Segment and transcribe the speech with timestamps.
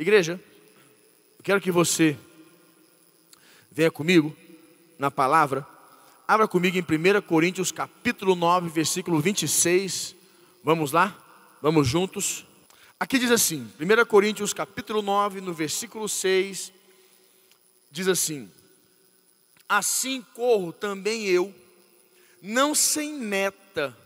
[0.00, 0.40] Igreja,
[1.38, 2.16] eu quero que você
[3.68, 4.36] venha comigo
[4.96, 5.66] na palavra.
[6.26, 10.14] Abra comigo em 1 Coríntios capítulo 9, versículo 26.
[10.62, 11.18] Vamos lá?
[11.60, 12.46] Vamos juntos?
[13.00, 16.72] Aqui diz assim, 1 Coríntios capítulo 9, no versículo 6,
[17.90, 18.48] diz assim:
[19.68, 21.52] Assim corro também eu,
[22.40, 23.98] não sem meta,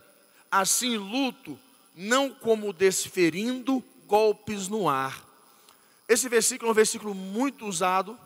[0.49, 1.55] assim luto,
[1.95, 5.32] não como desferindo golpes no ar.
[6.07, 8.17] Esse versículo é um versículo muito usado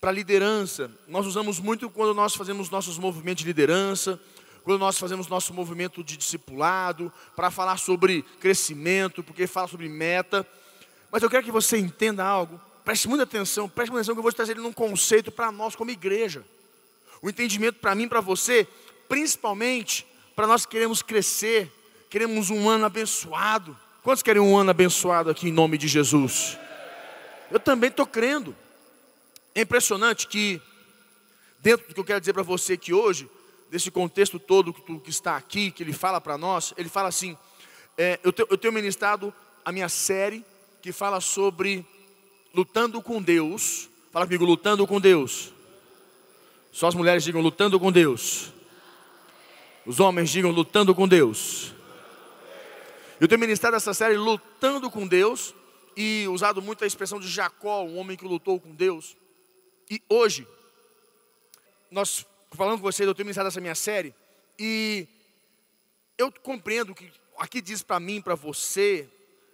[0.00, 0.90] para liderança.
[1.08, 4.20] Nós usamos muito quando nós fazemos nossos movimentos de liderança,
[4.62, 10.46] quando nós fazemos nosso movimento de discipulado, para falar sobre crescimento, porque fala sobre meta.
[11.10, 14.22] Mas eu quero que você entenda algo, preste muita atenção, preste muita atenção que eu
[14.22, 16.44] vou trazer ele num conceito para nós como igreja.
[17.22, 18.68] O entendimento para mim, para você,
[19.08, 21.72] principalmente para nós que queremos crescer,
[22.10, 23.76] queremos um ano abençoado.
[24.06, 26.56] Quantos querem um ano abençoado aqui em nome de Jesus?
[27.50, 28.54] Eu também estou crendo.
[29.52, 30.62] É impressionante que,
[31.58, 33.28] dentro do que eu quero dizer para você aqui hoje,
[33.68, 37.36] desse contexto todo que está aqui, que ele fala para nós, ele fala assim:
[37.98, 40.44] é, eu, te, eu tenho ministrado a minha série
[40.80, 41.84] que fala sobre
[42.54, 43.88] lutando com Deus.
[44.12, 45.52] Fala comigo, lutando com Deus.
[46.70, 48.52] Só as mulheres digam lutando com Deus.
[49.84, 51.74] Os homens digam lutando com Deus.
[53.18, 55.54] Eu tenho ministrado essa série lutando com Deus
[55.96, 59.16] e usado muito a expressão de Jacó, um homem que lutou com Deus.
[59.90, 60.46] E hoje,
[61.90, 64.14] nós falando com vocês, eu tenho ministrado essa minha série
[64.58, 65.08] e
[66.18, 69.08] eu compreendo que aqui diz para mim, para você,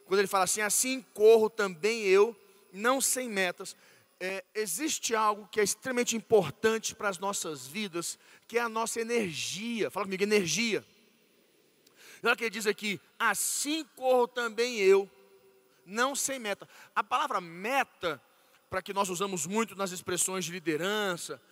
[0.07, 2.37] quando ele fala assim, assim corro também eu,
[2.73, 3.77] não sem metas.
[4.19, 9.01] É, existe algo que é extremamente importante para as nossas vidas, que é a nossa
[9.01, 9.89] energia.
[9.89, 10.85] Fala comigo, energia.
[12.23, 15.11] Olha que ele diz aqui: assim corro também eu,
[15.85, 16.69] não sem meta.
[16.95, 18.23] A palavra meta,
[18.71, 21.43] para que nós usamos muito nas expressões de liderança,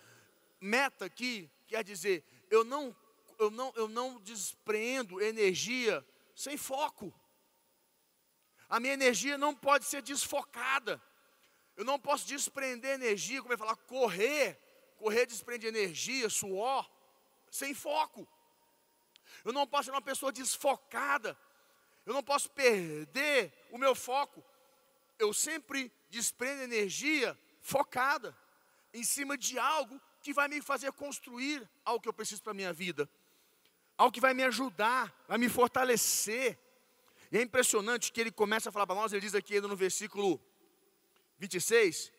[0.59, 2.93] meta aqui quer dizer, eu não,
[3.39, 7.13] eu não, eu não despreendo energia sem foco.
[8.69, 11.01] A minha energia não pode ser desfocada.
[11.77, 14.59] Eu não posso desprender energia, como ele falar, correr,
[14.97, 16.89] correr desprende energia, suor,
[17.49, 18.27] sem foco.
[19.43, 21.37] Eu não posso ser uma pessoa desfocada.
[22.05, 24.43] Eu não posso perder o meu foco.
[25.17, 28.35] Eu sempre desprendo energia focada
[28.93, 32.55] em cima de algo que vai me fazer construir algo que eu preciso para a
[32.55, 33.09] minha vida.
[33.97, 36.59] Algo que vai me ajudar, vai me fortalecer.
[37.31, 40.39] E é impressionante que ele começa a falar para nós, ele diz aqui no versículo
[41.39, 42.11] 26,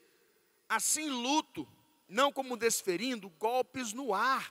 [0.69, 1.69] assim luto,
[2.09, 4.50] não como desferindo golpes no ar.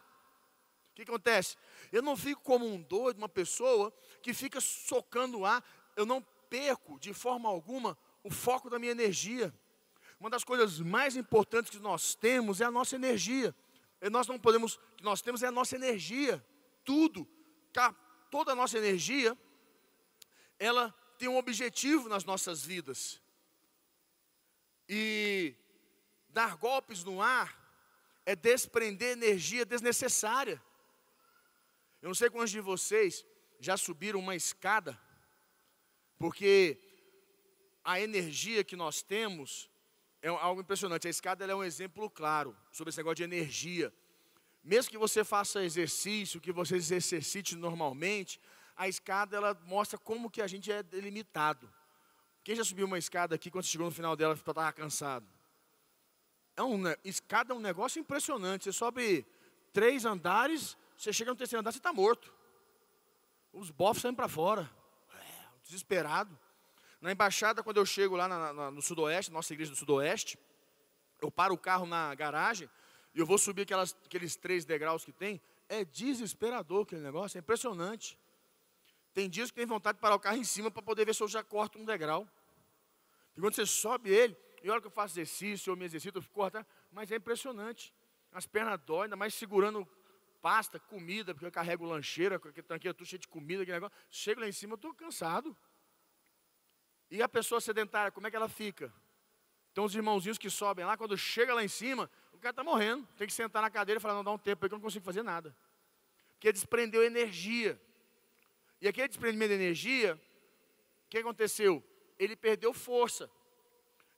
[0.92, 1.58] O que acontece?
[1.92, 5.64] Eu não fico como um doido, uma pessoa que fica socando ar.
[5.96, 9.54] Eu não perco de forma alguma o foco da minha energia.
[10.20, 13.56] Uma das coisas mais importantes que nós temos é a nossa energia.
[14.02, 16.44] E nós não podemos, que nós temos é a nossa energia.
[16.84, 17.28] Tudo,
[18.30, 19.38] toda a nossa energia,
[20.58, 23.22] ela tem um objetivo nas nossas vidas.
[24.88, 25.56] E
[26.30, 27.60] dar golpes no ar
[28.26, 30.62] é desprender energia desnecessária.
[32.02, 33.26] Eu não sei quantos de vocês
[33.60, 35.00] já subiram uma escada,
[36.18, 36.80] porque
[37.84, 39.70] a energia que nós temos
[40.22, 41.08] é algo impressionante.
[41.08, 43.94] A escada é um exemplo claro sobre esse negócio de energia.
[44.64, 48.40] Mesmo que você faça exercício, que você exercite normalmente,
[48.76, 51.72] a escada ela mostra como que a gente é delimitado.
[52.44, 55.28] Quem já subiu uma escada aqui, quando chegou no final dela, estava cansado?
[56.56, 58.66] É um, escada é um negócio impressionante.
[58.66, 59.26] Você sobe
[59.72, 62.32] três andares, você chega no terceiro andar, você está morto.
[63.52, 64.70] Os bofs saem para fora.
[65.12, 66.38] É, desesperado.
[67.02, 70.38] Na embaixada, quando eu chego lá na, na, no sudoeste, nossa igreja do sudoeste,
[71.20, 72.70] eu paro o carro na garagem
[73.16, 75.42] e eu vou subir aquelas, aqueles três degraus que tem.
[75.68, 78.16] É desesperador aquele negócio, é impressionante.
[79.12, 81.24] Tem dias que tem vontade de parar o carro em cima para poder ver se
[81.24, 82.30] eu já corto um degrau.
[83.36, 86.22] E quando você sobe ele, e olha que eu faço exercício, eu me exercito, eu
[86.22, 87.92] fico cortando, mas é impressionante.
[88.32, 89.88] As pernas doem, ainda mais segurando
[90.42, 93.98] pasta, comida, porque eu carrego lancheira, tanquinho tudo cheio de comida, aquele negócio.
[94.10, 95.56] Chego lá em cima, eu estou cansado.
[97.10, 98.94] E a pessoa sedentária, como é que ela fica?
[99.72, 103.08] Então os irmãozinhos que sobem lá, quando chega lá em cima, o cara está morrendo.
[103.18, 104.84] Tem que sentar na cadeira e falar, não, dá um tempo aí que eu não
[104.84, 105.56] consigo fazer nada.
[106.34, 107.80] Porque desprendeu energia.
[108.82, 110.20] E aquele desprendimento de energia,
[111.06, 111.84] o que aconteceu?
[112.18, 113.30] Ele perdeu força.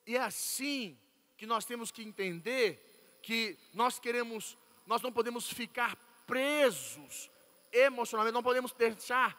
[0.05, 0.97] E é assim
[1.37, 7.29] que nós temos que entender que nós queremos, nós não podemos ficar presos
[7.71, 9.37] emocionalmente, não podemos deixar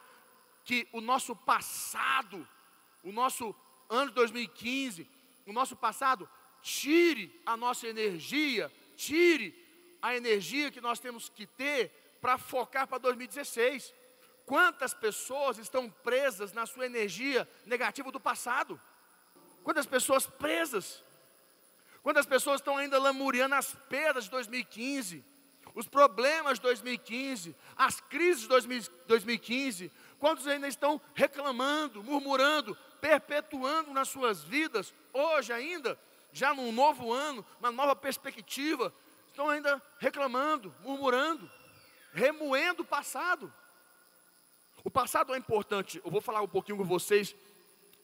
[0.64, 2.46] que o nosso passado,
[3.02, 3.54] o nosso
[3.88, 5.08] ano de 2015,
[5.46, 6.28] o nosso passado,
[6.62, 9.54] tire a nossa energia, tire
[10.00, 11.90] a energia que nós temos que ter
[12.20, 13.94] para focar para 2016.
[14.46, 18.80] Quantas pessoas estão presas na sua energia negativa do passado?
[19.62, 21.02] Quantas pessoas presas?
[22.02, 25.24] Quantas pessoas estão ainda lamuriando as perdas de 2015,
[25.74, 28.48] os problemas de 2015, as crises de
[29.06, 29.90] 2015?
[30.18, 35.98] Quantos ainda estão reclamando, murmurando, perpetuando nas suas vidas, hoje ainda,
[36.32, 38.94] já num novo ano, uma nova perspectiva,
[39.26, 41.50] estão ainda reclamando, murmurando,
[42.12, 43.52] remoendo o passado?
[44.84, 47.34] O passado é importante, eu vou falar um pouquinho com vocês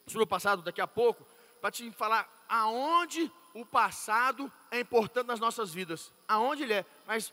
[0.07, 1.25] sobre o passado daqui a pouco,
[1.61, 7.31] para te falar aonde o passado é importante nas nossas vidas, aonde ele é, mas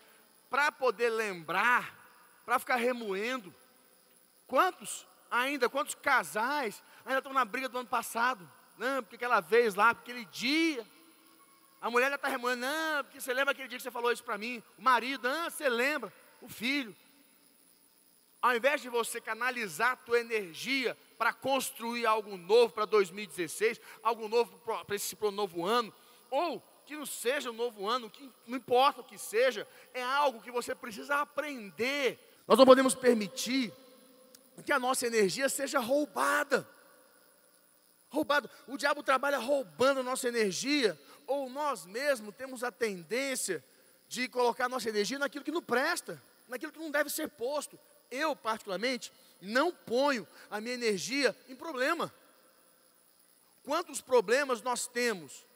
[0.51, 1.95] para poder lembrar,
[2.45, 3.55] para ficar remoendo,
[4.47, 8.51] quantos ainda, quantos casais ainda estão na briga do ano passado?
[8.77, 10.87] Não, porque aquela vez lá, porque aquele dia,
[11.81, 14.25] a mulher já está remoendo, não, porque você lembra aquele dia que você falou isso
[14.25, 16.95] para mim, o marido, não, você lembra, o filho,
[18.41, 24.29] ao invés de você canalizar a tua energia para construir algo novo para 2016, algo
[24.29, 25.93] novo para esse novo ano,
[26.31, 30.41] ou que não seja um novo ano, que não importa o que seja, é algo
[30.41, 32.19] que você precisa aprender.
[32.47, 33.71] Nós não podemos permitir
[34.65, 36.67] que a nossa energia seja roubada.
[38.09, 38.49] Roubado.
[38.67, 43.63] O diabo trabalha roubando a nossa energia, ou nós mesmos temos a tendência
[44.09, 47.79] de colocar a nossa energia naquilo que não presta, naquilo que não deve ser posto,
[48.11, 49.13] eu, particularmente,
[49.43, 52.11] não ponho a minha energia em problema.
[53.63, 55.47] Quantos problemas nós temos?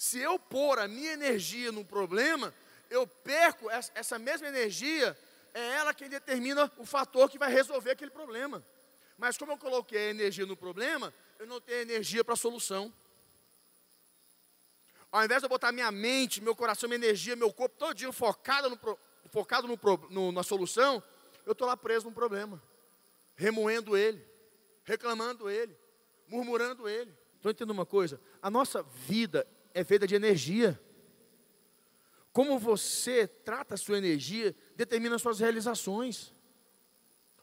[0.00, 2.54] Se eu pôr a minha energia no problema,
[2.88, 5.14] eu perco essa mesma energia,
[5.52, 8.64] é ela quem determina o fator que vai resolver aquele problema.
[9.18, 12.90] Mas como eu coloquei a energia no problema, eu não tenho energia para a solução.
[15.12, 18.10] Ao invés de eu botar minha mente, meu coração, minha energia, meu corpo todo dia
[18.10, 18.98] focado, no,
[19.30, 21.02] focado no, no, na solução,
[21.44, 22.60] eu estou lá preso num problema,
[23.36, 24.26] remoendo ele,
[24.82, 25.76] reclamando ele,
[26.26, 27.14] murmurando ele.
[27.36, 28.18] Estou entendendo uma coisa?
[28.40, 30.80] A nossa vida é feita de energia.
[32.32, 36.32] Como você trata a sua energia determina as suas realizações.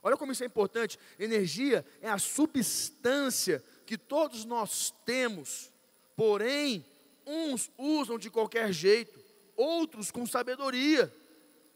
[0.02, 0.98] Olha como isso é importante.
[1.20, 5.72] Energia é a substância que todos nós temos,
[6.16, 6.86] porém,
[7.26, 9.20] uns usam de qualquer jeito,
[9.56, 11.14] outros com sabedoria,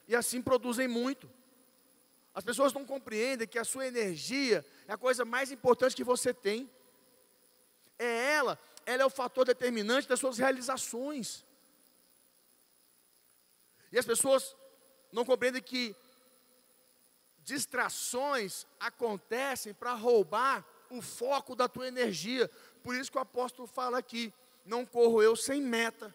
[0.08, 1.30] e assim produzem muito.
[2.34, 6.34] As pessoas não compreendem que a sua energia é a coisa mais importante que você
[6.34, 6.70] tem.
[8.00, 11.46] É ela, ela é o fator determinante das suas realizações.
[13.92, 14.56] E as pessoas
[15.12, 15.96] não compreendem que
[17.44, 22.50] distrações acontecem para roubar o foco da tua energia.
[22.84, 24.34] Por isso que o apóstolo fala aqui:
[24.66, 26.14] não corro eu sem meta,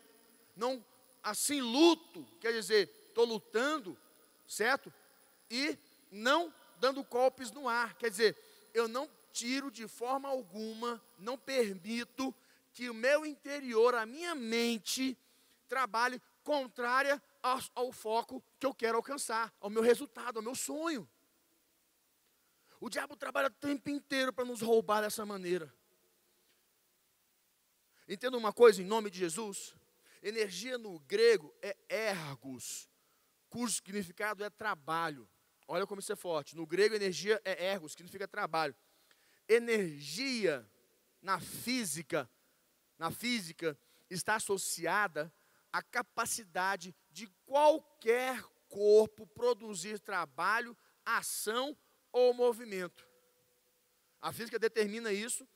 [0.54, 0.84] não
[1.22, 3.98] assim luto, quer dizer, estou lutando,
[4.46, 4.92] certo?
[5.50, 5.76] E
[6.10, 7.94] não dando golpes no ar.
[7.94, 8.36] Quer dizer,
[8.72, 12.34] eu não tiro de forma alguma, não permito
[12.76, 15.18] que o meu interior, a minha mente,
[15.66, 21.08] trabalhe contrária ao, ao, foco que eu quero alcançar, ao meu resultado, ao meu sonho.
[22.78, 25.74] O diabo trabalha o tempo inteiro para nos roubar dessa maneira.
[28.06, 29.74] Entenda uma coisa em nome de Jesus:
[30.22, 32.90] energia no grego é ergos,
[33.48, 35.26] cujo significado é trabalho.
[35.66, 36.54] Olha como isso é forte.
[36.54, 38.76] No grego, energia é ergos, significa trabalho.
[39.48, 40.70] Energia
[41.22, 42.30] na física,
[42.98, 45.32] na física, está associada
[45.72, 51.76] à capacidade de qualquer corpo produzir trabalho, ação
[52.12, 53.06] ou movimento.
[54.20, 55.46] A física determina isso,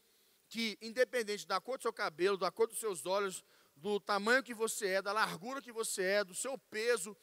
[0.49, 3.45] que independente da cor do seu cabelo, da cor dos seus olhos,
[3.77, 7.17] do tamanho que você é, da largura que você é, do seu peso,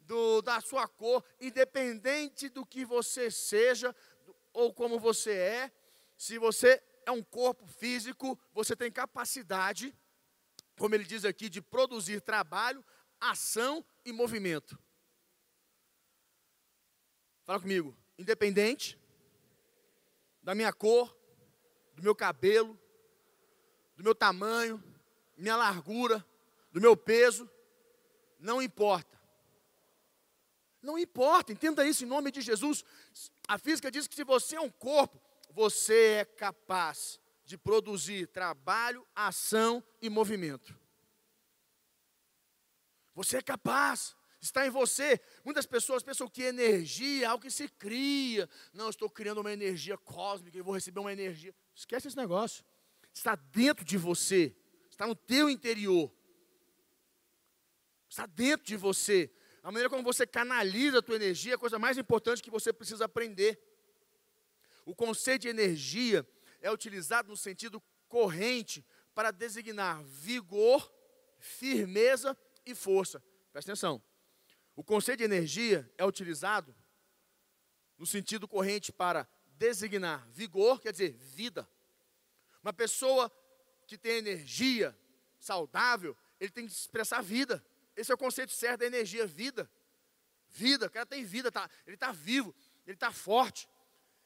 [0.00, 3.94] do, da sua cor, independente do que você seja
[4.52, 5.72] ou como você é,
[6.16, 9.94] se você é um corpo físico, você tem capacidade,
[10.78, 12.84] como ele diz aqui, de produzir trabalho,
[13.20, 14.78] ação e movimento.
[17.44, 18.98] Fala comigo, independente
[20.42, 21.16] da minha cor,
[21.94, 22.78] do meu cabelo,
[23.96, 24.82] do meu tamanho,
[25.36, 26.24] minha largura,
[26.72, 27.48] do meu peso,
[28.38, 29.20] não importa.
[30.80, 32.84] Não importa, entenda isso em nome de Jesus.
[33.46, 35.20] A física diz que se você é um corpo,
[35.52, 40.76] você é capaz de produzir trabalho, ação e movimento.
[43.14, 45.20] Você é capaz, está em você.
[45.44, 48.48] Muitas pessoas pensam que energia é algo que se cria.
[48.72, 51.54] Não, estou criando uma energia cósmica e vou receber uma energia.
[51.74, 52.64] Esquece esse negócio.
[53.12, 54.56] está dentro de você,
[54.90, 56.10] está no teu interior.
[58.08, 59.30] Está dentro de você.
[59.62, 62.72] A maneira como você canaliza a tua energia é a coisa mais importante que você
[62.72, 63.71] precisa aprender.
[64.84, 66.26] O conceito de energia
[66.60, 68.84] é utilizado no sentido corrente
[69.14, 70.92] para designar vigor,
[71.38, 73.22] firmeza e força.
[73.52, 74.02] Presta atenção.
[74.74, 76.74] O conceito de energia é utilizado
[77.98, 81.68] no sentido corrente para designar vigor, quer dizer, vida.
[82.62, 83.30] Uma pessoa
[83.86, 84.96] que tem energia
[85.38, 87.64] saudável, ele tem que expressar vida.
[87.94, 89.70] Esse é o conceito certo da energia, vida.
[90.48, 92.54] Vida, o cara tem vida, tá, ele está vivo,
[92.86, 93.68] ele está forte.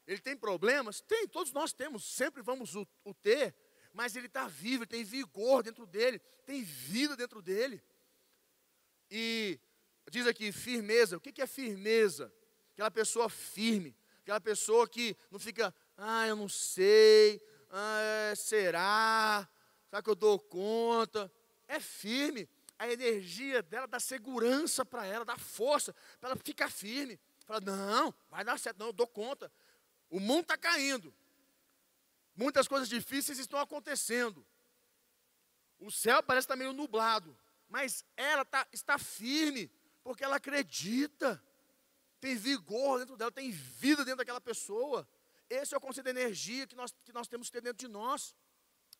[0.07, 1.01] Ele tem problemas?
[1.01, 3.55] Tem, todos nós temos, sempre vamos o, o ter,
[3.93, 7.83] mas ele está vivo, ele tem vigor dentro dele, tem vida dentro dele.
[9.11, 9.59] E
[10.11, 11.17] diz aqui, firmeza.
[11.17, 12.33] O que é firmeza?
[12.73, 19.49] Aquela pessoa firme, aquela pessoa que não fica, ah, eu não sei, ah, será,
[19.89, 21.33] será que eu dou conta?
[21.67, 22.49] É firme,
[22.79, 27.19] a energia dela dá segurança para ela, dá força, para ela ficar firme.
[27.47, 29.51] Fala, não, vai dar certo, não, eu dou conta.
[30.11, 31.13] O mundo está caindo.
[32.35, 34.47] Muitas coisas difíceis estão acontecendo.
[35.79, 37.37] O céu parece estar meio nublado.
[37.69, 39.71] Mas ela tá, está firme,
[40.03, 41.43] porque ela acredita.
[42.21, 45.09] Tem vigor dentro dela, tem vida dentro daquela pessoa.
[45.49, 47.89] Esse é o conceito de energia que nós, que nós temos que ter dentro de
[47.89, 48.35] nós.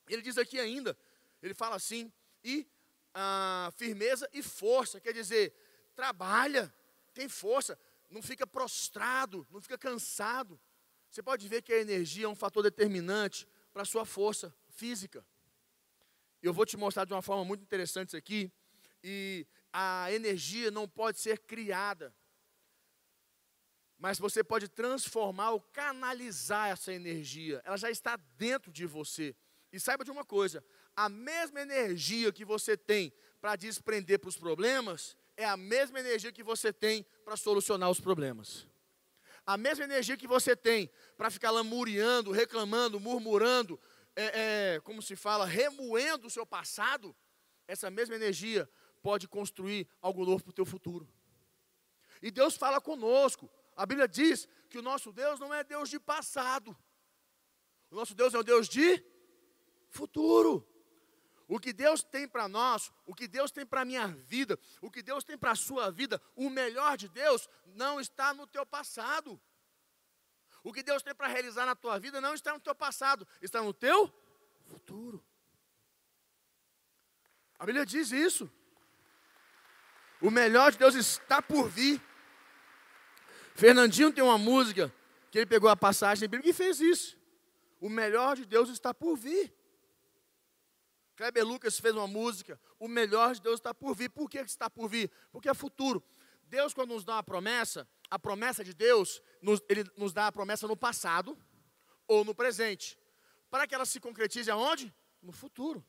[0.09, 0.97] Ele diz aqui ainda,
[1.43, 2.13] ele fala assim,
[2.45, 2.67] e
[3.13, 5.53] ah, firmeza e força, quer dizer,
[5.95, 6.73] trabalha,
[7.13, 10.61] tem força, não fica prostrado, não fica cansado.
[11.17, 15.27] Você pode ver que a energia é um fator determinante para a sua força física.
[16.43, 18.53] Eu vou te mostrar de uma forma muito interessante isso aqui.
[19.03, 22.15] E a energia não pode ser criada.
[23.97, 27.63] Mas você pode transformar ou canalizar essa energia.
[27.65, 29.35] Ela já está dentro de você.
[29.73, 30.63] E saiba de uma coisa:
[30.95, 36.31] a mesma energia que você tem para desprender para os problemas, é a mesma energia
[36.31, 38.67] que você tem para solucionar os problemas.
[39.47, 43.81] A mesma energia que você tem para ficar lamuriando, reclamando, murmurando,
[44.17, 47.15] é, é, como se fala, remoendo o seu passado,
[47.69, 48.69] essa mesma energia
[49.03, 51.09] pode construir algo novo para o teu futuro.
[52.21, 53.49] E Deus fala conosco.
[53.77, 56.77] A Bíblia diz que o nosso Deus não é Deus de passado.
[57.91, 59.05] O nosso Deus é o Deus de
[59.91, 60.67] futuro.
[61.49, 64.91] O que Deus tem para nós, o que Deus tem para a minha vida, o
[64.91, 68.67] que Deus tem para a sua vida, o melhor de Deus não está no teu
[68.67, 69.41] passado.
[70.65, 73.63] O que Deus tem para realizar na tua vida não está no teu passado, está
[73.63, 74.13] no teu
[74.65, 75.25] futuro.
[77.57, 78.51] A Bíblia diz isso.
[80.21, 82.03] O melhor de Deus está por vir.
[83.55, 84.93] Fernandinho tem uma música
[85.31, 87.17] que ele pegou a passagem bíblica e fez isso.
[87.81, 89.55] O melhor de Deus está por vir.
[91.17, 94.11] Kleber Lucas fez uma música, o melhor de Deus está por vir.
[94.11, 95.11] Por que está por vir?
[95.33, 96.05] Porque é futuro.
[96.45, 100.33] Deus, quando nos dá uma promessa, a promessa de Deus, nos, Ele nos dá a
[100.33, 101.37] promessa no passado
[102.07, 102.99] ou no presente.
[103.51, 104.95] Para que ela se concretize aonde?
[105.23, 105.85] No futuro.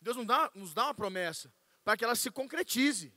[0.00, 1.52] Deus nos dá, nos dá uma promessa
[1.84, 3.12] para que ela se concretize.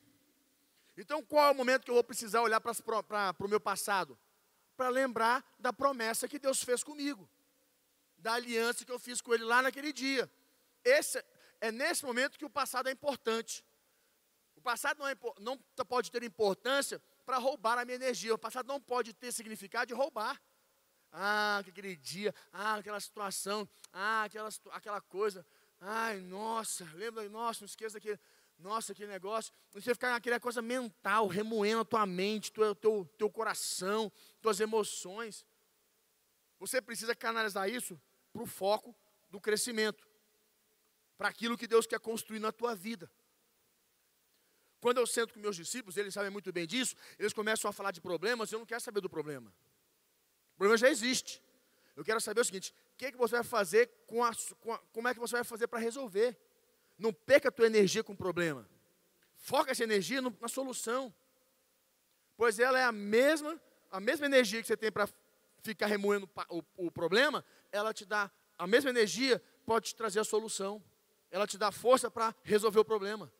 [0.97, 4.17] Então, qual é o momento que eu vou precisar olhar para o meu passado?
[4.75, 7.29] Para lembrar da promessa que Deus fez comigo,
[8.17, 10.29] da aliança que eu fiz com Ele lá naquele dia.
[10.83, 11.23] Esse,
[11.59, 13.63] é nesse momento que o passado é importante.
[14.55, 15.57] O passado não, é, não
[15.87, 18.33] pode ter importância para roubar a minha energia.
[18.33, 20.41] O passado não pode ter significado de roubar.
[21.11, 25.45] Ah, aquele dia, ah, aquela situação, ah, aquela, aquela coisa.
[25.79, 28.19] Ai, nossa, lembra, nossa, não esqueça daquele,
[28.57, 29.51] nossa, aquele negócio.
[29.71, 34.11] Você ficar naquela coisa mental, remoendo a tua mente, teu, teu, teu coração,
[34.41, 35.45] tuas emoções.
[36.59, 37.99] Você precisa canalizar isso
[38.31, 38.95] para o foco
[39.29, 40.10] do crescimento
[41.21, 43.07] para aquilo que Deus quer construir na tua vida.
[44.79, 47.91] Quando eu sento com meus discípulos, eles sabem muito bem disso, eles começam a falar
[47.91, 49.53] de problemas, eu não quero saber do problema.
[50.55, 51.39] O problema já existe.
[51.95, 54.73] Eu quero saber o seguinte: o que, é que você vai fazer com a, com
[54.73, 56.35] a como é que você vai fazer para resolver?
[56.97, 58.67] Não perca a tua energia com o problema.
[59.35, 61.13] Foca essa energia no, na solução.
[62.35, 63.61] Pois ela é a mesma,
[63.91, 65.07] a mesma energia que você tem para
[65.61, 70.23] ficar remoendo o, o problema, ela te dá a mesma energia pode te trazer a
[70.23, 70.83] solução
[71.31, 73.31] ela te dá força para resolver o problema.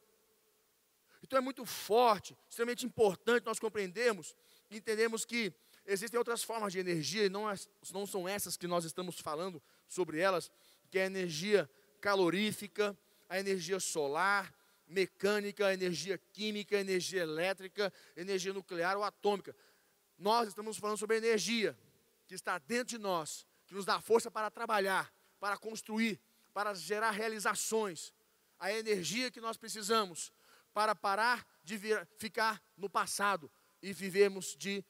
[1.22, 4.36] Então é muito forte, extremamente importante nós compreendermos
[4.70, 5.54] e entendermos que
[5.86, 7.44] existem outras formas de energia, e não,
[7.92, 10.52] não são essas que nós estamos falando sobre elas,
[10.90, 11.70] que é a energia
[12.00, 12.98] calorífica,
[13.30, 14.54] a energia solar,
[14.88, 19.56] mecânica, a energia química, a energia elétrica, energia nuclear ou atômica.
[20.18, 21.78] Nós estamos falando sobre a energia
[22.28, 26.20] que está dentro de nós, que nos dá força para trabalhar, para construir,
[26.54, 28.14] para gerar realizações,
[28.60, 30.32] a energia que nós precisamos
[30.74, 34.84] para parar de vir, ficar no passado e vivermos de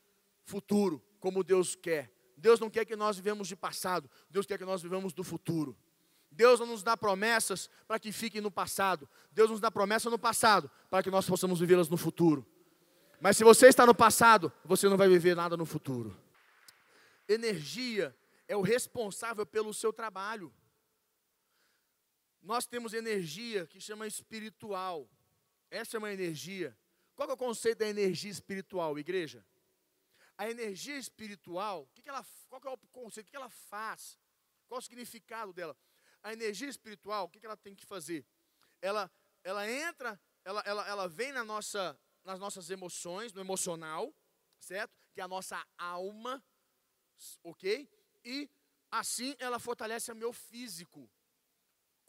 [0.43, 2.11] futuro, como Deus quer.
[2.37, 5.77] Deus não quer que nós vivamos de passado, Deus quer que nós vivamos do futuro.
[6.31, 9.07] Deus não nos dá promessas para que fiquem no passado.
[9.31, 12.47] Deus nos dá promessa no passado para que nós possamos vivê-las no futuro.
[13.19, 16.17] Mas se você está no passado, você não vai viver nada no futuro.
[17.27, 18.15] Energia
[18.47, 20.51] é o responsável pelo seu trabalho.
[22.41, 25.07] Nós temos energia que chama espiritual.
[25.69, 26.77] Essa é uma energia.
[27.15, 29.45] Qual é o conceito da energia espiritual, igreja?
[30.37, 33.27] A energia espiritual, que que ela, qual é o conceito?
[33.27, 34.17] O que ela faz?
[34.67, 35.77] Qual o significado dela?
[36.23, 38.25] A energia espiritual, o que ela tem que fazer?
[38.81, 39.11] Ela,
[39.43, 44.13] ela entra, ela, ela, ela vem na nossa, nas nossas emoções, no emocional,
[44.59, 44.97] certo?
[45.13, 46.43] Que é a nossa alma,
[47.43, 47.87] ok?
[48.23, 48.49] E
[48.89, 51.09] assim ela fortalece o meu físico.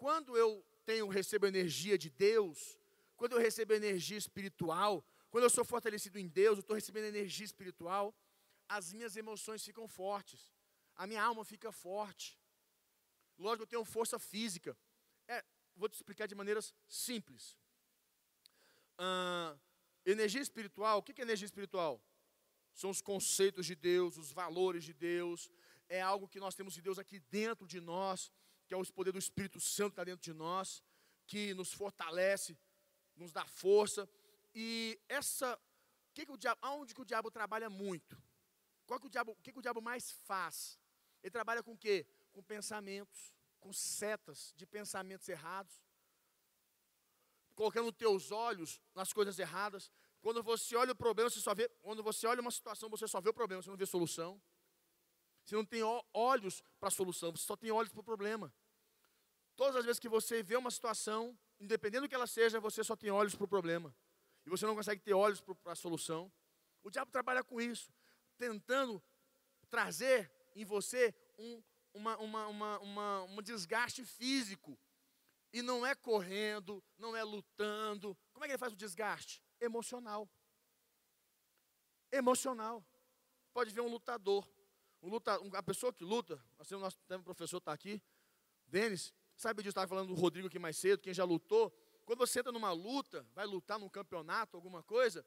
[0.02, 0.50] Quando eu
[0.85, 2.76] tenho, recebo energia de Deus,
[3.16, 4.94] quando eu recebo energia espiritual,
[5.30, 8.12] quando eu sou fortalecido em Deus, eu estou recebendo energia espiritual,
[8.68, 10.40] as minhas emoções ficam fortes,
[10.97, 12.37] a minha alma fica forte.
[13.38, 14.76] Lógico, eu tenho força física.
[15.28, 15.44] É,
[15.76, 17.56] vou te explicar de maneiras simples.
[20.04, 22.02] Energia espiritual, o que é energia espiritual?
[22.75, 25.49] São os conceitos de Deus, os valores de Deus.
[25.88, 28.32] É algo que nós temos de Deus aqui dentro de nós,
[28.66, 30.83] que é o poder do Espírito Santo que está dentro de nós,
[31.26, 32.57] que nos fortalece,
[33.16, 34.09] nos dá força.
[34.54, 35.59] E essa,
[36.14, 38.21] que que o diabo, aonde que o diabo trabalha muito?
[38.87, 40.78] Qual que o diabo, o que, que o diabo mais faz?
[41.23, 42.07] Ele trabalha com o quê?
[42.33, 45.83] Com pensamentos, com setas de pensamentos errados,
[47.54, 49.90] colocando teus olhos nas coisas erradas.
[50.21, 51.69] Quando você olha o problema, você só vê.
[51.81, 54.40] Quando você olha uma situação, você só vê o problema, você não vê solução.
[55.44, 55.82] Você não tem
[56.14, 58.52] olhos para a solução, você só tem olhos para o problema.
[59.56, 62.96] Todas as vezes que você vê uma situação, independente do que ela seja, você só
[62.96, 63.94] tem olhos para o problema.
[64.46, 66.33] E você não consegue ter olhos para a solução.
[66.83, 67.92] O diabo trabalha com isso,
[68.37, 69.02] tentando
[69.68, 71.62] trazer em você um,
[71.94, 74.78] uma, uma, uma, uma, um desgaste físico.
[75.52, 78.16] E não é correndo, não é lutando.
[78.33, 79.42] Como é que ele faz o desgaste?
[79.61, 80.28] Emocional.
[82.11, 82.85] Emocional.
[83.52, 84.48] Pode ver um lutador.
[85.03, 88.01] Um luta, a pessoa que luta, assim, o nosso professor está aqui,
[88.69, 91.71] Denis, sabe disso, estava falando do Rodrigo aqui mais cedo, quem já lutou.
[92.05, 95.27] Quando você entra numa luta, vai lutar num campeonato, alguma coisa,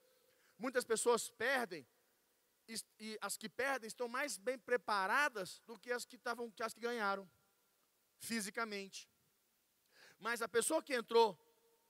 [0.57, 1.85] muitas pessoas perdem
[2.67, 6.63] e, e as que perdem estão mais bem preparadas do que as que estavam, que
[6.63, 7.29] as que ganharam
[8.17, 9.09] fisicamente.
[10.17, 11.37] Mas a pessoa que entrou,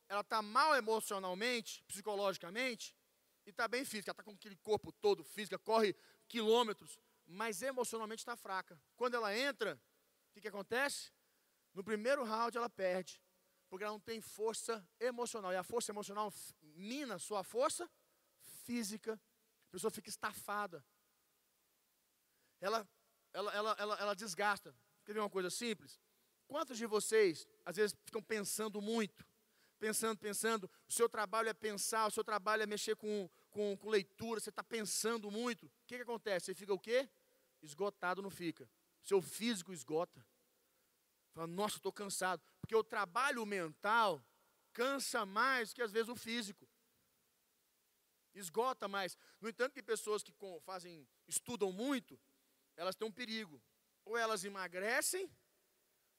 [0.10, 2.96] ela está mal emocionalmente, psicologicamente,
[3.46, 5.96] e está bem física, está com aquele corpo todo física, corre
[6.28, 8.80] quilômetros, mas emocionalmente está fraca.
[8.96, 9.80] Quando ela entra,
[10.30, 11.12] o que, que acontece?
[11.74, 13.22] No primeiro round ela perde,
[13.70, 15.52] porque ela não tem força emocional.
[15.52, 17.90] E a força emocional mina sua força
[18.64, 19.20] física.
[19.68, 20.86] A pessoa fica estafada.
[22.62, 22.88] Ela,
[23.34, 24.76] ela, ela, ela, ela desgasta.
[25.04, 26.00] Quer ver uma coisa simples?
[26.48, 29.26] Quantos de vocês, às vezes, ficam pensando muito?
[29.80, 30.70] Pensando, pensando.
[30.88, 34.50] O seu trabalho é pensar, o seu trabalho é mexer com, com, com leitura, você
[34.50, 35.66] está pensando muito.
[35.66, 36.48] O que, que acontece?
[36.48, 37.10] Você fica o quê?
[37.62, 38.70] Esgotado não fica.
[39.02, 40.26] Seu físico esgota.
[41.32, 42.44] Fala, nossa, estou cansado.
[42.60, 44.22] Porque o trabalho mental
[44.74, 46.68] cansa mais que às vezes o físico.
[48.34, 49.18] Esgota mais.
[49.40, 50.34] No entanto, que pessoas que
[50.66, 52.20] fazem, estudam muito,
[52.76, 53.64] elas têm um perigo.
[54.04, 55.32] Ou elas emagrecem,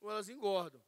[0.00, 0.82] ou elas engordam.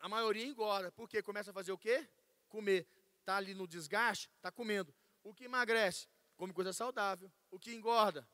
[0.00, 0.90] A maioria engorda.
[0.90, 2.04] Porque começa a fazer o quê?
[2.48, 2.84] Comer.
[3.20, 4.94] Está ali no desgaste, está comendo.
[5.22, 6.08] O que emagrece?
[6.36, 7.30] Come coisa saudável.
[7.50, 8.26] O que engorda?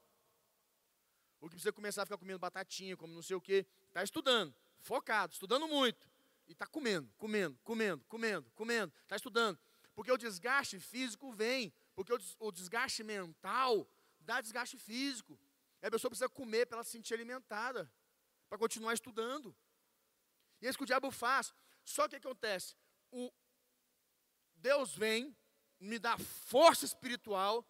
[1.41, 3.67] O que precisa começar a ficar comendo batatinha, como não sei o quê.
[3.89, 6.09] Está estudando, focado, estudando muito.
[6.47, 8.93] E está comendo, comendo, comendo, comendo, comendo.
[9.03, 9.59] Está estudando.
[9.95, 11.73] Porque o desgaste físico vem.
[11.95, 13.89] Porque o desgaste mental
[14.21, 15.39] dá desgaste físico.
[15.83, 17.91] E a pessoa precisa comer para ela se sentir alimentada.
[18.49, 19.55] Para continuar estudando.
[20.61, 21.53] E é isso que o diabo faz.
[21.85, 22.77] Só que o que acontece?
[23.11, 23.33] O
[24.57, 25.37] Deus vem,
[25.79, 27.67] me dá força espiritual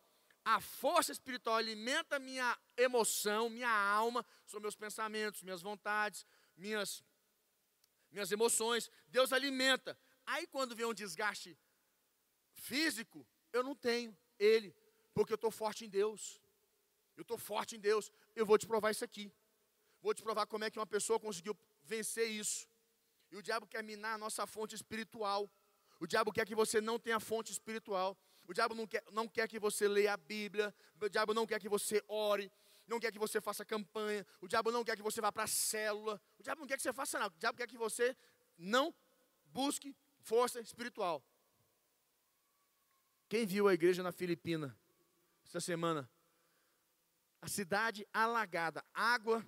[0.46, 6.24] a força espiritual alimenta minha emoção, minha alma, são meus pensamentos, minhas vontades,
[6.56, 7.02] minhas,
[8.12, 8.88] minhas emoções.
[9.08, 9.98] Deus alimenta.
[10.24, 11.58] Aí quando vem um desgaste
[12.52, 14.72] físico, eu não tenho ele,
[15.12, 16.40] porque eu estou forte em Deus.
[17.16, 18.12] Eu estou forte em Deus.
[18.36, 19.32] Eu vou te provar isso aqui.
[20.00, 22.68] Vou te provar como é que uma pessoa conseguiu vencer isso.
[23.32, 25.50] E o diabo quer minar a nossa fonte espiritual.
[25.98, 28.16] O diabo quer que você não tenha fonte espiritual.
[28.46, 30.74] O diabo não quer, não quer que você leia a Bíblia.
[31.00, 32.50] O diabo não quer que você ore.
[32.86, 35.48] não quer que você faça campanha, o diabo não quer que você vá para a
[35.48, 38.16] célula, o diabo não quer que você faça nada, o diabo quer que você
[38.56, 38.94] não
[39.46, 41.22] busque força espiritual.
[43.28, 44.78] Quem viu a igreja na Filipina
[45.44, 46.08] essa semana?
[47.42, 49.44] A cidade alagada, água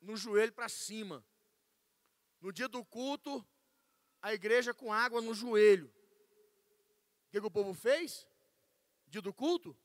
[0.00, 1.24] no joelho para cima.
[2.40, 3.46] No dia do culto,
[4.24, 5.86] a igreja com água no joelho.
[7.26, 8.26] O que, que o povo fez?
[9.06, 9.76] Dia do culto?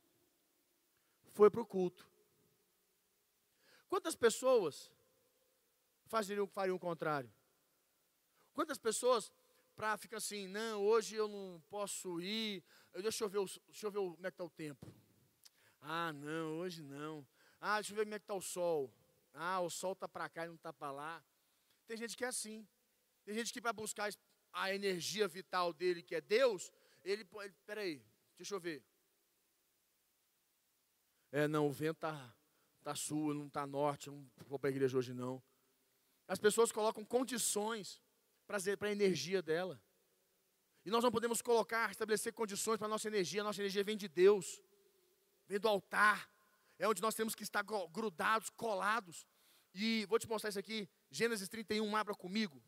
[1.33, 2.09] Foi para o culto.
[3.89, 4.89] Quantas pessoas
[6.05, 7.29] fariam, fariam o contrário?
[8.53, 9.29] Quantas pessoas
[9.75, 13.99] para ficar assim, não, hoje eu não posso ir, deixa eu ver, deixa eu ver
[13.99, 14.87] como é que está o tempo.
[15.81, 17.27] Ah, não, hoje não.
[17.59, 18.89] Ah, deixa eu ver como é que está o sol.
[19.33, 21.23] Ah, o sol está para cá e não está para lá.
[21.85, 22.65] Tem gente que é assim.
[23.25, 24.09] Tem gente que para buscar
[24.53, 26.71] a energia vital dele, que é Deus,
[27.03, 28.03] ele, ele peraí,
[28.37, 28.83] deixa eu ver.
[31.31, 32.35] É, não, o vento está
[32.83, 35.41] tá sul, não está norte, não vou para a igreja hoje não.
[36.27, 38.01] As pessoas colocam condições
[38.45, 38.57] para
[38.87, 39.81] a energia dela.
[40.85, 43.41] E nós não podemos colocar, estabelecer condições para a nossa energia.
[43.41, 44.61] A nossa energia vem de Deus,
[45.47, 46.29] vem do altar.
[46.77, 49.27] É onde nós temos que estar grudados, colados.
[49.73, 52.61] E vou te mostrar isso aqui, Gênesis 31, abra comigo.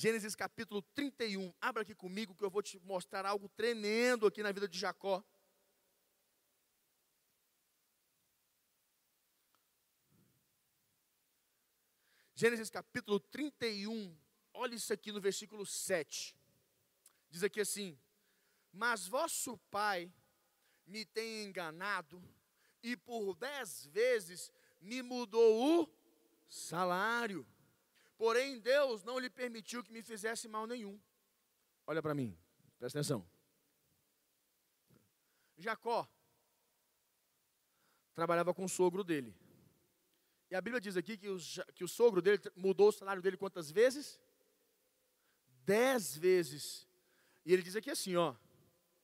[0.00, 4.52] Gênesis capítulo 31, abra aqui comigo que eu vou te mostrar algo tremendo aqui na
[4.52, 5.24] vida de Jacó.
[12.32, 14.16] Gênesis capítulo 31,
[14.54, 16.32] olha isso aqui no versículo 7.
[17.28, 17.98] Diz aqui assim:
[18.72, 20.08] Mas vosso pai
[20.86, 22.22] me tem enganado,
[22.84, 25.92] e por dez vezes me mudou o
[26.48, 27.44] salário.
[28.18, 31.00] Porém, Deus não lhe permitiu que me fizesse mal nenhum.
[31.86, 32.36] Olha para mim,
[32.78, 33.24] presta atenção.
[35.56, 36.06] Jacó
[38.12, 39.32] trabalhava com o sogro dele.
[40.50, 41.38] E a Bíblia diz aqui que o,
[41.72, 44.18] que o sogro dele mudou o salário dele quantas vezes?
[45.64, 46.88] Dez vezes.
[47.44, 48.34] E ele diz aqui assim, ó.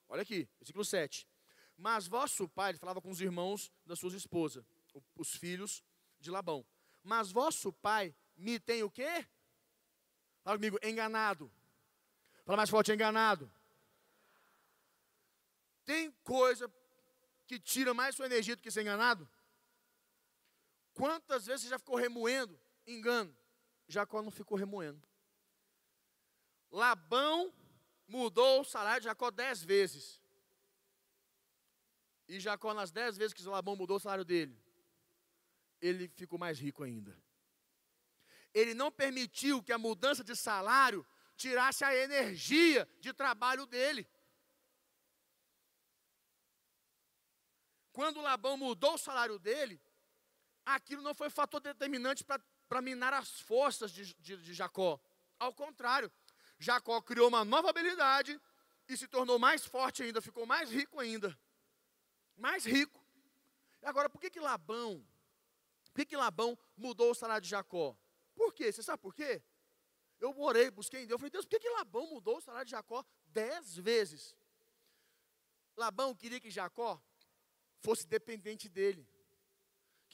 [0.08, 1.28] Olha aqui, versículo 7.
[1.76, 4.66] Mas vosso pai, ele falava com os irmãos da sua esposa,
[5.14, 5.84] os filhos
[6.18, 6.66] de Labão.
[7.02, 9.26] Mas vosso pai me tem o quê?
[10.42, 11.50] Fala comigo, enganado.
[12.44, 13.50] Fala mais forte, enganado.
[15.84, 16.72] Tem coisa
[17.46, 19.28] que tira mais sua energia do que ser enganado?
[20.92, 23.34] Quantas vezes você já ficou remoendo engano?
[23.88, 25.06] Jacó não ficou remoendo.
[26.70, 27.52] Labão
[28.06, 30.20] mudou o salário de Jacó dez vezes.
[32.26, 34.58] E Jacó, nas dez vezes que Labão mudou o salário dele,
[35.80, 37.16] ele ficou mais rico ainda.
[38.54, 41.04] Ele não permitiu que a mudança de salário
[41.36, 44.08] tirasse a energia de trabalho dele.
[47.92, 49.80] Quando Labão mudou o salário dele,
[50.64, 55.00] aquilo não foi fator determinante para minar as forças de, de, de Jacó.
[55.38, 56.10] Ao contrário,
[56.58, 58.40] Jacó criou uma nova habilidade
[58.88, 61.36] e se tornou mais forte ainda, ficou mais rico ainda.
[62.36, 63.04] Mais rico.
[63.82, 65.06] Agora, por que, que Labão,
[65.84, 67.96] por que, que Labão mudou o salário de Jacó?
[68.34, 68.72] Por quê?
[68.72, 69.42] Você sabe por quê?
[70.20, 72.66] Eu orei, busquei em Deus, eu falei, Deus, por que, que Labão mudou o salário
[72.66, 74.34] de Jacó dez vezes?
[75.76, 77.02] Labão queria que Jacó
[77.80, 79.06] fosse dependente dele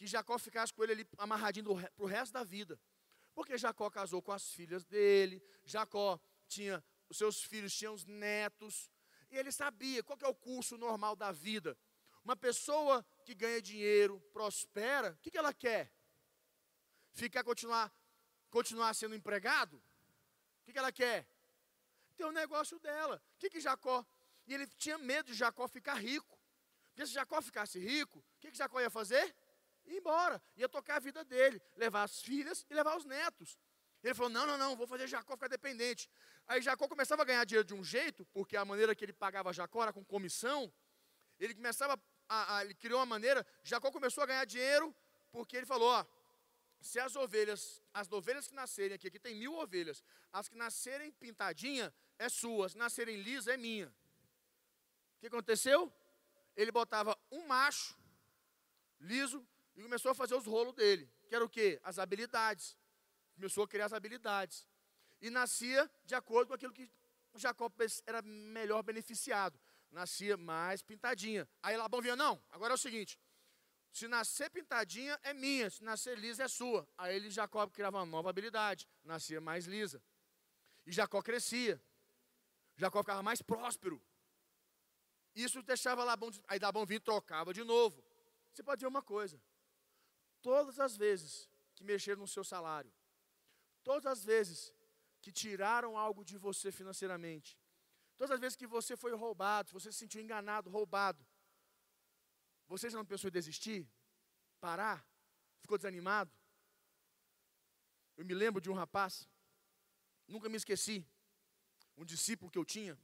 [0.00, 2.80] que Jacó ficasse com ele ali amarradinho para o resto da vida.
[3.34, 8.90] Porque Jacó casou com as filhas dele, Jacó tinha, os seus filhos tinham os netos,
[9.30, 11.76] e ele sabia qual é o curso normal da vida.
[12.24, 15.92] Uma pessoa que ganha dinheiro, prospera, o que, que ela quer?
[17.12, 17.92] Ficar, continuar,
[18.50, 19.76] continuar sendo empregado?
[19.76, 21.26] O que, que ela quer?
[22.16, 23.22] Ter o um negócio dela.
[23.36, 24.04] O que, que Jacó?
[24.46, 26.38] E ele tinha medo de Jacó ficar rico.
[26.88, 29.34] Porque se Jacó ficasse rico, o que, que Jacó ia fazer?
[29.86, 33.58] ir embora, ia tocar a vida dele, levar as filhas e levar os netos.
[34.02, 36.08] Ele falou: não, não, não, vou fazer Jacó ficar dependente.
[36.46, 39.52] Aí Jacó começava a ganhar dinheiro de um jeito, porque a maneira que ele pagava
[39.52, 40.72] Jacó era com comissão.
[41.38, 44.94] Ele começava, a, a, ele criou uma maneira, Jacó começou a ganhar dinheiro,
[45.30, 46.04] porque ele falou: ó,
[46.80, 51.12] se as ovelhas, as ovelhas que nascerem aqui, aqui tem mil ovelhas, as que nascerem
[51.12, 53.88] pintadinha é sua, as nascerem lisa é minha.
[53.88, 55.92] O que aconteceu?
[56.56, 57.96] Ele botava um macho
[58.98, 61.78] liso e começou a fazer os rolos dele, que era o quê?
[61.82, 62.76] As habilidades.
[63.34, 64.66] Começou a criar as habilidades.
[65.20, 66.90] E nascia de acordo com aquilo que
[67.34, 67.70] Jacó
[68.06, 69.58] era melhor beneficiado.
[69.90, 71.48] Nascia mais pintadinha.
[71.62, 73.18] Aí Labão vinha, não, agora é o seguinte,
[73.92, 76.88] se nascer pintadinha é minha, se nascer lisa é sua.
[76.96, 80.02] Aí ele, Jacó, criava uma nova habilidade, nascia mais lisa.
[80.86, 81.82] E Jacó crescia.
[82.76, 84.00] Jacó ficava mais próspero.
[85.34, 88.02] Isso deixava Labão, aí Labão vinha e trocava de novo.
[88.52, 89.40] Você pode ver uma coisa,
[90.42, 92.92] todas as vezes que mexeram no seu salário,
[93.84, 94.74] todas as vezes
[95.20, 97.56] que tiraram algo de você financeiramente,
[98.16, 101.24] todas as vezes que você foi roubado, você se sentiu enganado, roubado,
[102.70, 103.86] você já não pensou em desistir?
[104.60, 105.04] Parar?
[105.60, 106.30] Ficou desanimado?
[108.16, 109.28] Eu me lembro de um rapaz,
[110.28, 111.04] nunca me esqueci,
[111.96, 112.96] um discípulo que eu tinha,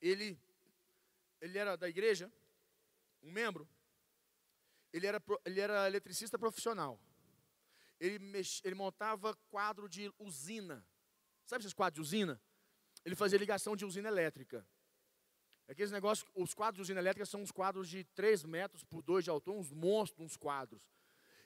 [0.00, 0.36] ele,
[1.40, 2.32] ele era da igreja,
[3.22, 3.68] um membro,
[4.92, 7.00] ele era, ele era eletricista profissional.
[8.00, 10.84] Ele, mex, ele montava quadro de usina.
[11.46, 12.42] Sabe esses quadros de usina?
[13.04, 14.66] Ele fazia ligação de usina elétrica.
[15.68, 19.24] Aqueles negócios, os quadros de usina elétrica são uns quadros de 3 metros por 2
[19.24, 20.82] de altura, uns monstros, uns quadros.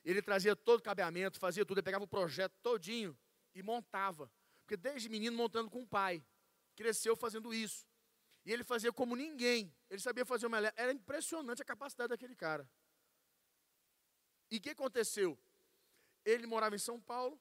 [0.05, 3.17] Ele trazia todo o cabeamento, fazia tudo, ele pegava o projeto todinho
[3.55, 4.31] e montava.
[4.63, 6.25] Porque desde menino montando com o pai,
[6.75, 7.87] cresceu fazendo isso.
[8.45, 9.75] E ele fazia como ninguém.
[9.91, 12.69] Ele sabia fazer uma Era impressionante a capacidade daquele cara.
[14.51, 15.39] E o que aconteceu?
[16.25, 17.41] Ele morava em São Paulo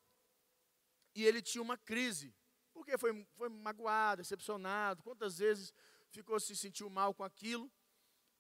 [1.14, 2.34] e ele tinha uma crise.
[2.74, 5.04] Porque foi, foi magoado, decepcionado.
[5.04, 5.74] Quantas vezes
[6.16, 7.72] ficou se sentiu mal com aquilo.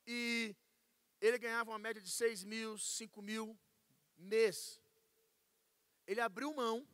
[0.08, 0.56] E
[1.20, 3.58] ele ganhava uma média de 6 mil, 5 mil
[4.18, 4.82] mês.
[6.08, 6.88] Ele abriu mão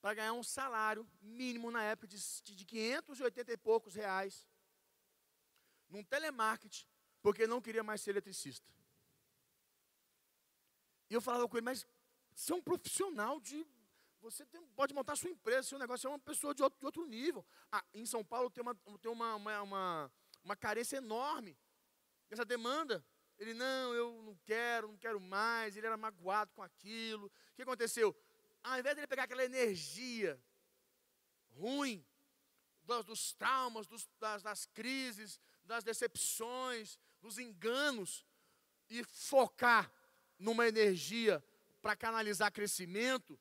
[0.00, 4.46] para ganhar um salário mínimo na época de, de 580 e poucos reais
[5.88, 6.86] num telemarketing,
[7.22, 8.68] porque não queria mais ser eletricista.
[11.08, 11.86] E eu falava com ele, mas
[12.34, 13.66] você é um profissional de.
[14.24, 17.04] Você tem, pode montar sua empresa, seu negócio é uma pessoa de outro, de outro
[17.04, 17.44] nível.
[17.70, 21.54] Ah, em São Paulo tem, uma, tem uma, uma, uma, uma carência enorme
[22.30, 23.04] essa demanda.
[23.38, 25.76] Ele, não, eu não quero, não quero mais.
[25.76, 27.26] Ele era magoado com aquilo.
[27.26, 28.16] O que aconteceu?
[28.62, 30.40] Ao invés de ele pegar aquela energia
[31.56, 32.02] ruim,
[32.82, 38.24] dos, dos traumas, dos, das, das crises, das decepções, dos enganos,
[38.88, 39.92] e focar
[40.38, 41.44] numa energia
[41.82, 43.38] para canalizar crescimento,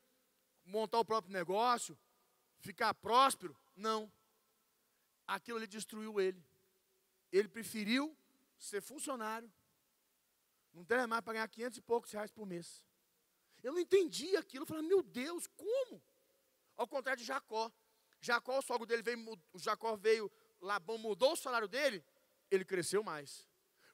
[0.66, 1.98] montar o próprio negócio,
[2.60, 3.56] ficar próspero.
[3.76, 4.12] Não.
[5.28, 6.44] Aquilo ali destruiu ele.
[7.32, 8.16] Ele preferiu
[8.58, 9.52] ser funcionário,
[10.74, 12.84] não tem mais para ganhar 500 e poucos reais por mês.
[13.62, 14.64] Eu não entendi aquilo.
[14.64, 16.02] Eu falei, meu Deus, como?
[16.76, 17.72] Ao contrário de Jacó.
[18.20, 22.04] Jacó, o sogro dele veio, Jacó veio, Labão mudou o salário dele,
[22.50, 23.48] ele cresceu mais.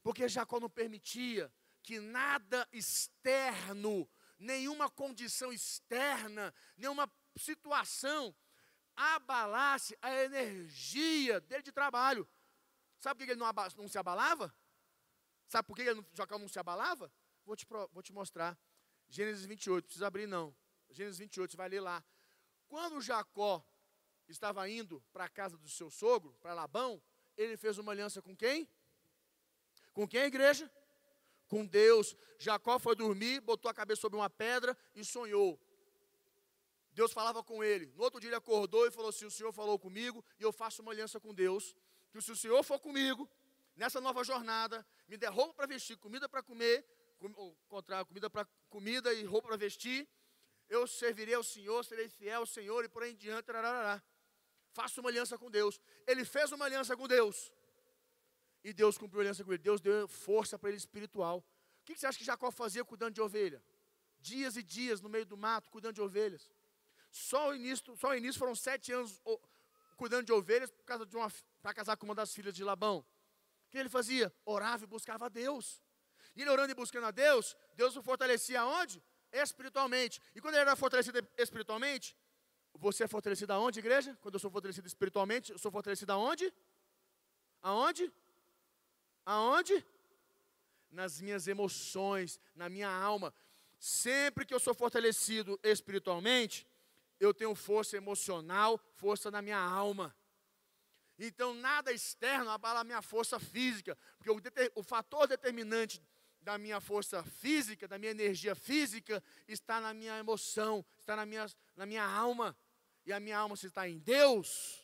[0.03, 1.51] Porque Jacó não permitia
[1.81, 4.07] que nada externo,
[4.39, 8.35] nenhuma condição externa, nenhuma situação
[8.95, 12.27] abalasse a energia dele de trabalho.
[12.99, 14.53] Sabe por que ele não, não se abalava?
[15.47, 17.11] Sabe por que ele, Jacó não se abalava?
[17.45, 18.57] Vou te, vou te mostrar.
[19.07, 20.55] Gênesis 28, não precisa abrir não.
[20.89, 22.03] Gênesis 28, você vai ler lá.
[22.67, 23.65] Quando Jacó
[24.27, 27.01] estava indo para a casa do seu sogro, para Labão,
[27.35, 28.69] ele fez uma aliança com quem?
[29.93, 30.71] Com quem igreja?
[31.49, 32.15] Com Deus.
[32.37, 35.59] Jacó foi dormir, botou a cabeça sobre uma pedra e sonhou.
[36.93, 37.91] Deus falava com ele.
[37.97, 40.81] No outro dia ele acordou e falou assim: O Senhor falou comigo e eu faço
[40.81, 41.75] uma aliança com Deus.
[42.11, 43.29] Que se o Senhor for comigo,
[43.75, 46.85] nessa nova jornada, me der roupa para vestir, comida para comer,
[47.19, 50.07] com, ou contrário, comida para comida e roupa para vestir,
[50.69, 53.47] eu servirei ao Senhor, serei fiel ao Senhor e por aí em diante.
[54.71, 55.79] Faço uma aliança com Deus.
[56.07, 57.51] Ele fez uma aliança com Deus.
[58.63, 59.61] E Deus cumpriu a aliança com ele.
[59.61, 61.39] Deus deu força para ele espiritual.
[61.39, 63.63] O que você acha que Jacó fazia cuidando de ovelha?
[64.19, 66.51] Dias e dias no meio do mato, cuidando de ovelhas.
[67.09, 69.21] Só o início, só o início foram sete anos
[69.95, 72.99] cuidando de ovelhas por causa de uma para casar com uma das filhas de Labão.
[73.65, 74.33] O que ele fazia?
[74.45, 75.81] Orava e buscava a Deus.
[76.35, 79.03] E ele orando e buscando a Deus, Deus o fortalecia aonde?
[79.31, 80.21] Espiritualmente.
[80.33, 82.15] E quando ele era fortalecido espiritualmente,
[82.73, 84.17] você é fortalecido aonde, igreja?
[84.21, 86.53] Quando eu sou fortalecido espiritualmente, eu sou fortalecido aonde?
[87.61, 88.11] Aonde?
[89.29, 89.85] Aonde?
[90.89, 93.31] Nas minhas emoções, na minha alma.
[93.77, 96.65] Sempre que eu sou fortalecido espiritualmente,
[97.19, 100.15] eu tenho força emocional, força na minha alma.
[101.19, 104.41] Então, nada externo abala a minha força física, porque o,
[104.79, 106.01] o, fator determinante
[106.41, 111.45] da minha força física, da minha energia física, está na minha emoção, está na minha,
[111.75, 112.57] na minha alma.
[113.05, 114.78] E a minha alma, se está em Deus,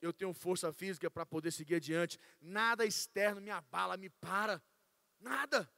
[0.00, 2.18] eu tenho força física para poder seguir adiante.
[2.40, 4.62] Nada externo me abala, me para.
[5.18, 5.70] Nada.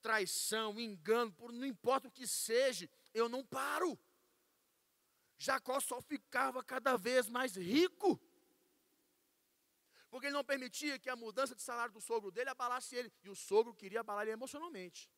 [0.00, 3.98] Traição, engano, não importa o que seja, eu não paro.
[5.38, 8.20] Jacó só ficava cada vez mais rico.
[10.10, 13.12] Porque ele não permitia que a mudança de salário do sogro dele abalasse ele.
[13.24, 15.10] E o sogro queria abalar ele emocionalmente.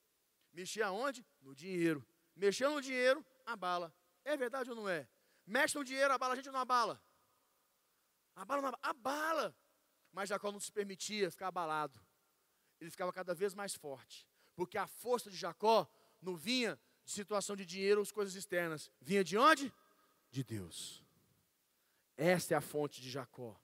[0.53, 1.27] Mexia onde?
[1.43, 2.07] No dinheiro.
[2.37, 3.93] Mexeu no dinheiro, abala.
[4.25, 5.09] É verdade ou não é?
[5.47, 7.03] Mexe no dinheiro, abala a gente ou não abala?
[8.35, 9.55] Abala, abala.
[10.13, 12.01] Mas Jacó não se permitia ficar abalado.
[12.81, 14.27] Ele ficava cada vez mais forte.
[14.55, 15.89] Porque a força de Jacó
[16.21, 18.91] não vinha de situação de dinheiro ou coisas externas.
[19.01, 19.73] Vinha de onde?
[20.31, 21.05] De Deus.
[22.17, 23.61] Esta é a fonte de Jacó.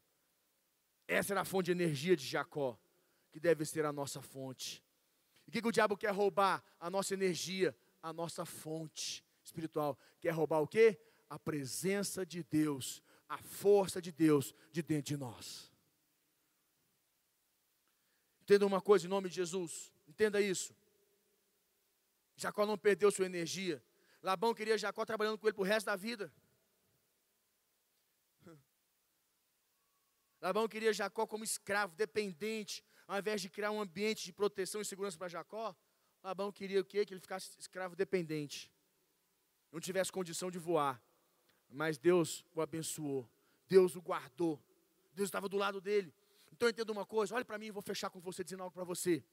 [1.06, 2.78] Essa era a fonte de energia de Jacó,
[3.30, 4.82] que deve ser a nossa fonte.
[5.46, 6.62] E o que, que o diabo quer roubar?
[6.78, 9.98] A nossa energia, a nossa fonte espiritual.
[10.20, 11.00] Quer roubar o quê?
[11.28, 15.70] A presença de Deus, a força de Deus de dentro de nós.
[18.42, 20.74] Entenda uma coisa em nome de Jesus, entenda isso.
[22.34, 23.82] Jacó não perdeu sua energia.
[24.20, 26.32] Labão queria Jacó trabalhando com ele para o resto da vida.
[30.42, 34.84] Labão queria Jacó como escravo, dependente, ao invés de criar um ambiente de proteção e
[34.84, 35.76] segurança para Jacó.
[36.20, 37.06] Labão queria o quê?
[37.06, 38.72] Que ele ficasse escravo dependente,
[39.70, 41.00] não tivesse condição de voar.
[41.70, 43.28] Mas Deus o abençoou,
[43.68, 44.60] Deus o guardou,
[45.14, 46.12] Deus estava do lado dele.
[46.52, 48.84] Então entenda uma coisa, olhe para mim e vou fechar com você dizendo algo para
[48.84, 49.24] você.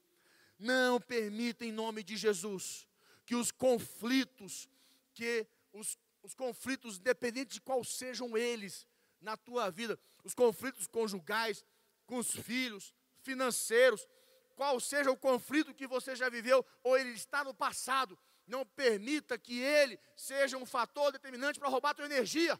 [0.58, 2.86] Não permita em nome de Jesus
[3.26, 4.68] que os conflitos,
[5.12, 8.86] que os, os conflitos, independente de quais sejam eles
[9.20, 11.64] na tua vida, os conflitos conjugais,
[12.06, 14.08] com os filhos, financeiros,
[14.56, 19.38] qual seja o conflito que você já viveu ou ele está no passado, não permita
[19.38, 22.58] que ele seja um fator determinante para roubar a tua energia.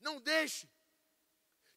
[0.00, 0.68] Não deixe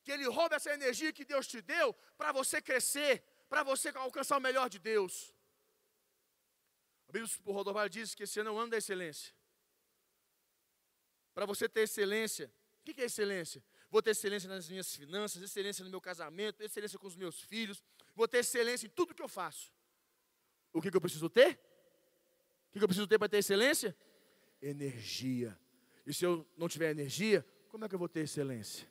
[0.04, 4.38] que ele roube essa energia que Deus te deu para você crescer, para você alcançar
[4.38, 5.34] o melhor de Deus.
[7.08, 9.34] A Bíblia Rodovalho diz que esse ano é o ano da excelência.
[11.34, 13.64] Para você ter excelência, o que é excelência?
[13.90, 17.84] Vou ter excelência nas minhas finanças, excelência no meu casamento, excelência com os meus filhos,
[18.16, 19.72] vou ter excelência em tudo que eu faço.
[20.72, 21.60] O que, que eu preciso ter?
[22.70, 23.96] O que, eu preciso ter para ter excelência?
[24.62, 25.58] Energia.
[26.06, 28.88] E se eu não tiver energia, como é que eu vou ter excelência?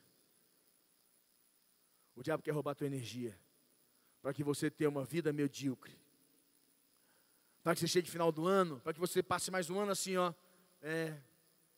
[2.14, 3.38] O diabo quer roubar a tua energia,
[4.20, 5.96] para que você tenha uma vida medíocre
[7.68, 9.92] para que você chegue no final do ano, para que você passe mais um ano
[9.92, 10.32] assim, ó.
[10.80, 11.20] É,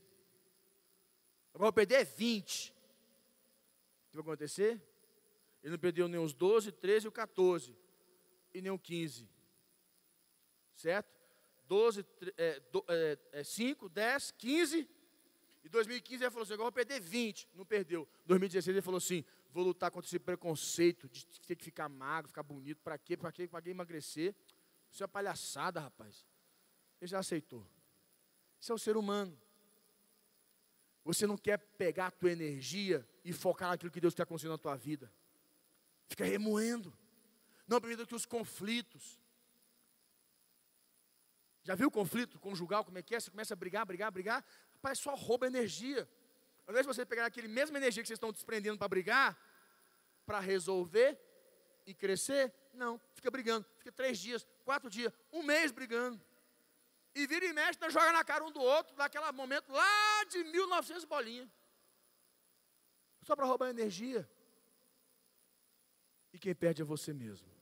[1.55, 2.69] agora vou perder 20.
[2.69, 2.73] O
[4.11, 4.79] que vai acontecer?
[5.63, 7.75] Ele não perdeu nem os 12, 13 e o 14,
[8.55, 9.29] e nem o 15.
[10.75, 11.13] Certo?
[11.67, 12.05] 12,
[12.37, 12.61] é,
[13.33, 14.89] é, 5, 10, 15.
[15.63, 17.49] E 2015 ele falou assim: agora vou perder 20.
[17.53, 18.07] Não perdeu.
[18.25, 22.43] 2016 ele falou assim: vou lutar contra esse preconceito de ter que ficar magro, ficar
[22.43, 22.81] bonito.
[22.81, 23.17] Para quê?
[23.17, 23.47] Para quê?
[23.47, 24.33] Para quem emagrecer?
[24.89, 26.25] Isso é palhaçada, rapaz.
[27.01, 27.67] Ele já aceitou.
[28.59, 29.37] Isso é o ser humano.
[31.03, 34.57] Você não quer pegar a tua energia e focar naquilo que Deus está acontecendo na
[34.57, 35.11] tua vida.
[36.07, 36.95] Fica remoendo.
[37.67, 39.19] Não permita que os conflitos.
[41.63, 43.19] Já viu o conflito conjugal, como é que é?
[43.19, 44.45] Você começa a brigar, brigar, brigar.
[44.73, 46.07] Rapaz, só rouba energia.
[46.67, 49.35] Ao invés de você pegar aquele mesma energia que vocês estão desprendendo para brigar,
[50.25, 51.19] para resolver
[51.85, 53.65] e crescer, não, fica brigando.
[53.77, 56.21] Fica três dias, quatro dias, um mês brigando.
[57.15, 60.43] E vira e mexe, então joga na cara um do outro, naquele momento lá de
[60.43, 61.49] 1900 bolinha.
[63.23, 64.29] Só para roubar energia.
[66.33, 67.54] E quem perde é você mesmo.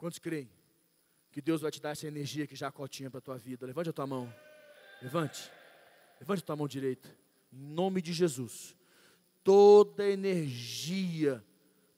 [0.00, 0.48] Quantos creem
[1.30, 3.66] que Deus vai te dar essa energia que Jacó tinha para a tua vida?
[3.66, 4.34] Levante a tua mão.
[5.02, 5.52] Levante.
[6.18, 7.14] Levante a tua mão direita.
[7.52, 8.74] Em nome de Jesus.
[9.44, 11.44] Toda energia,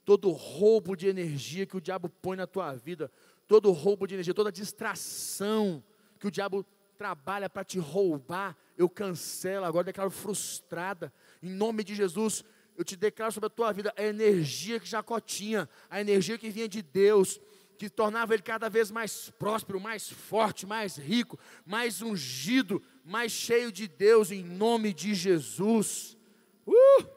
[0.03, 3.09] todo roubo de energia que o diabo põe na tua vida,
[3.47, 5.81] todo roubo de energia, toda distração
[6.19, 6.65] que o diabo
[6.97, 11.13] trabalha para te roubar, eu cancelo agora, declaro frustrada.
[11.41, 12.43] Em nome de Jesus,
[12.75, 16.49] eu te declaro sobre a tua vida a energia que Jacó tinha, a energia que
[16.49, 17.39] vinha de Deus
[17.77, 23.71] que tornava ele cada vez mais próspero, mais forte, mais rico, mais ungido, mais cheio
[23.71, 26.17] de Deus, em nome de Jesus.
[26.65, 27.12] Uh!